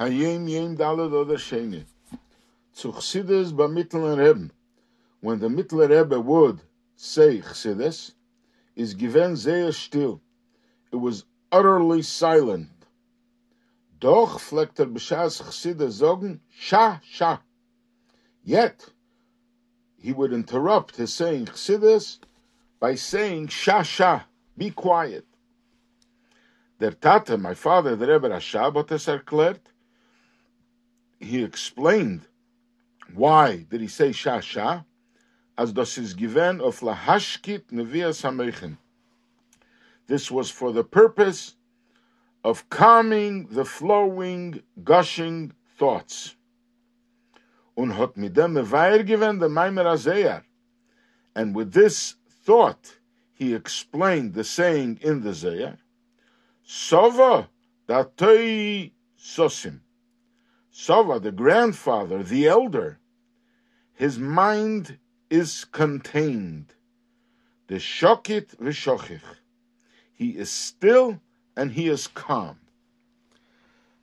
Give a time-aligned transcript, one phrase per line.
[0.00, 1.84] Hayom Yom Daled Adar Sheni.
[2.74, 4.50] Zu Mittler Rebbe.
[5.20, 6.60] When the Mittler Rebbe would
[6.96, 8.12] say Chassidus,
[8.74, 10.22] is given sehr still.
[10.90, 12.70] It was utterly silent.
[13.98, 17.40] Doch fleckt er b'shas Chassidus sagen, Sha, Sha.
[18.42, 18.86] Yet,
[19.98, 22.20] he would interrupt his saying Chassidus
[22.80, 24.20] by saying Sha, Sha,
[24.56, 25.26] be quiet.
[26.78, 29.60] Der Tate, my father, the Rebbe Rashab, hat es erklärt.
[31.20, 32.22] He explained
[33.14, 34.82] why did he say Sha, Sha,
[35.58, 38.78] as das is given of lahashkit nevias hameichin.
[40.06, 41.54] This was for the purpose
[42.42, 46.36] of calming the flowing, gushing thoughts.
[47.76, 50.42] Und hat mit given the Maimer HaZohar.
[51.34, 52.98] And with this thought,
[53.32, 55.76] he explained the saying in the Zohar,
[56.66, 57.48] Sova
[57.88, 59.80] datoi sosim.
[60.72, 62.98] Sova, the grandfather, the elder,
[63.94, 66.74] his mind is contained.
[67.66, 69.20] The shokit v'shochich.
[70.14, 71.20] He is still
[71.56, 72.58] and he is calm.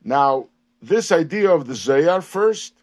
[0.04, 0.48] Now,
[0.82, 2.74] this idea of the Zohar first,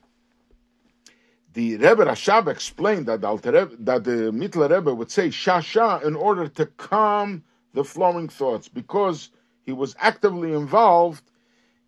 [1.53, 6.49] the Rebbe Rashab explained that Rebbe, that the Mittler Rebbe would say Shasha in order
[6.49, 9.31] to calm the flowing thoughts because
[9.63, 11.23] he was actively involved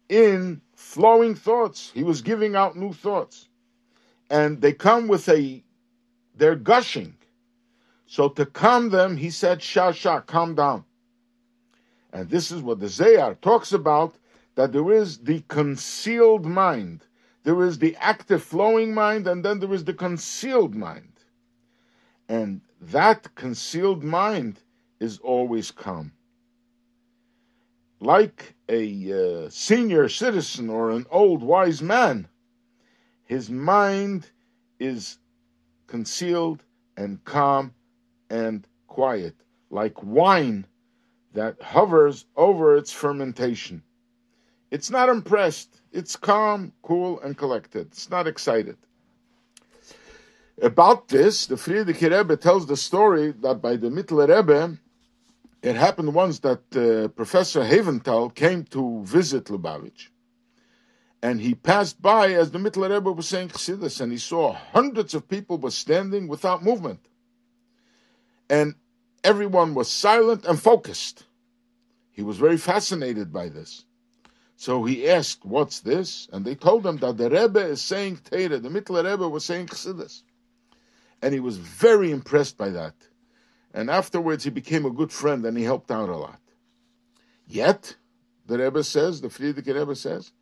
[0.08, 1.90] in flowing thoughts.
[1.94, 3.48] He was giving out new thoughts.
[4.30, 5.64] And they come with a,
[6.36, 7.16] they're gushing.
[8.06, 10.84] So to calm them, he said, Shah, Shah, calm down.
[12.12, 14.16] And this is what the Zohar talks about
[14.54, 17.04] that there is the concealed mind,
[17.42, 21.12] there is the active flowing mind, and then there is the concealed mind.
[22.28, 24.60] And that concealed mind
[24.98, 26.12] is always calm.
[28.00, 32.28] Like a uh, senior citizen or an old wise man,
[33.24, 34.26] his mind
[34.78, 35.18] is
[35.86, 36.62] concealed
[36.96, 37.72] and calm
[38.30, 39.34] and quiet,
[39.70, 40.66] like wine
[41.32, 43.82] that hovers over its fermentation.
[44.70, 45.80] It's not impressed.
[45.92, 47.88] It's calm, cool, and collected.
[47.88, 48.76] It's not excited.
[50.60, 54.78] About this, the Frierdiker Rebbe tells the story that by the Mittler Rebbe,
[55.66, 60.10] it happened once that uh, Professor Haventhal came to visit Lubavitch.
[61.20, 65.12] And he passed by as the Mittler Rebbe was saying Chassidus, and he saw hundreds
[65.12, 67.08] of people were standing without movement.
[68.48, 68.76] And
[69.24, 71.24] everyone was silent and focused.
[72.12, 73.86] He was very fascinated by this.
[74.56, 76.28] So he asked, What's this?
[76.32, 78.62] And they told him that the Rebbe is saying Teira.
[78.62, 80.22] The Mittler Rebbe was saying Chassidus.
[81.20, 82.94] And he was very impressed by that.
[83.76, 86.40] And afterwards, he became a good friend and he helped out a lot.
[87.46, 87.96] Yet,
[88.46, 90.32] the Rebbe says, the Frierdiker Rebbe says,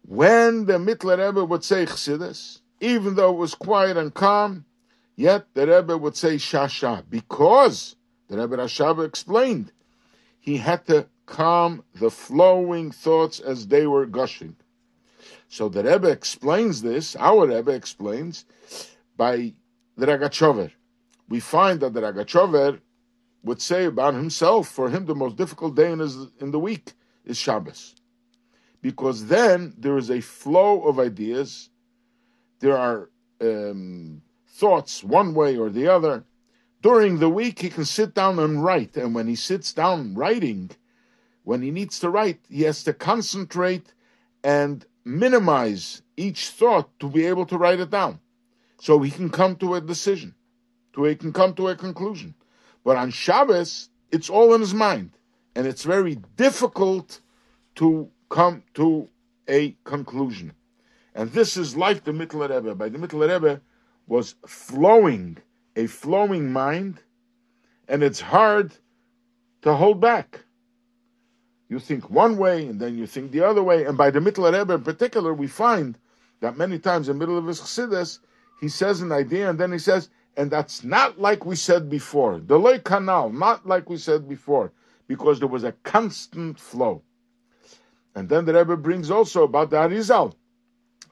[0.00, 4.64] when the Mittler Rebbe would say Chassidus, even though it was quiet and calm,
[5.14, 7.96] yet the Rebbe would say Shasha, because
[8.28, 9.70] the Rebbe Rashab explained
[10.40, 14.56] he had to calm the flowing thoughts as they were gushing.
[15.48, 18.46] So the Rebbe explains this, our Rebbe explains,
[19.18, 19.52] by
[19.98, 20.70] the Rogatchover.
[21.28, 22.80] We find that the Rogatchover
[23.42, 26.92] would say about himself, for him the most difficult day in, his, in the week
[27.24, 27.94] is Shabbos.
[28.80, 31.70] Because then there is a flow of ideas,
[32.60, 36.24] there are um, thoughts one way or the other,
[36.84, 38.94] during the week, he can sit down and write.
[38.98, 40.70] And when he sits down writing,
[41.42, 43.94] when he needs to write, he has to concentrate
[44.42, 48.20] and minimize each thought to be able to write it down.
[48.80, 50.34] So he can come to a decision,
[50.94, 52.34] to he can come to a conclusion.
[52.84, 55.10] But on Shabbos, it's all in his mind.
[55.54, 57.20] And it's very difficult
[57.76, 59.08] to come to
[59.48, 60.52] a conclusion.
[61.14, 62.74] And this is like the Mittler Rebbe.
[62.74, 63.60] By the Mittler Rebbe
[64.06, 65.38] was flowing
[65.76, 67.00] a flowing mind,
[67.88, 68.72] and it's hard
[69.62, 70.44] to hold back.
[71.68, 73.84] You think one way, and then you think the other way.
[73.84, 75.98] And by the Mittler Rebbe in particular, we find
[76.40, 78.18] that many times in the middle of his Chassidus,
[78.60, 82.40] he says an idea, and then he says, and that's not like we said before.
[82.40, 84.72] The loy canal, not like we said before,
[85.06, 87.02] because there was a constant flow.
[88.14, 90.34] And then the Rebbe brings also about the Arizal,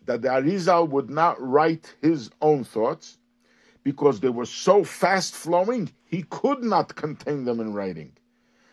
[0.06, 3.19] that the Arizal would not write his own thoughts,
[3.84, 8.12] because they were so fast flowing, he could not contain them in writing.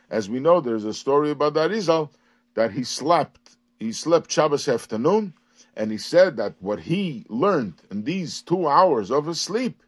[0.10, 2.12] As we know, there's a story about the Arizal
[2.56, 3.57] that he slept.
[3.80, 5.34] He slept Shabbos afternoon,
[5.75, 9.81] and he said that what he learned in these two hours of his sleep,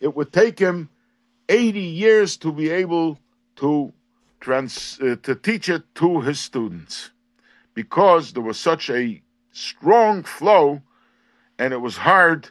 [0.00, 0.88] it would take him
[1.48, 3.18] 80 years to be able
[3.56, 3.92] to
[4.40, 7.10] trans, uh, to teach it to his students,
[7.74, 9.22] because there was such a
[9.52, 10.82] strong flow,
[11.58, 12.50] and it was hard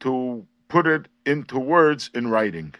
[0.00, 2.74] to put it into words in writing.